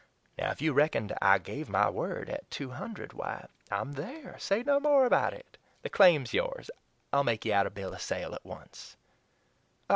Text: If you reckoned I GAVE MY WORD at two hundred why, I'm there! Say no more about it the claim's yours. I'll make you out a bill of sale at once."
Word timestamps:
If 0.35 0.63
you 0.63 0.73
reckoned 0.73 1.13
I 1.21 1.37
GAVE 1.37 1.69
MY 1.69 1.87
WORD 1.91 2.27
at 2.27 2.49
two 2.49 2.71
hundred 2.71 3.13
why, 3.13 3.45
I'm 3.69 3.91
there! 3.91 4.35
Say 4.39 4.63
no 4.63 4.79
more 4.79 5.05
about 5.05 5.31
it 5.31 5.59
the 5.83 5.91
claim's 5.91 6.33
yours. 6.33 6.71
I'll 7.13 7.23
make 7.23 7.45
you 7.45 7.53
out 7.53 7.67
a 7.67 7.69
bill 7.69 7.93
of 7.93 8.01
sale 8.01 8.33
at 8.33 8.43
once." 8.43 8.97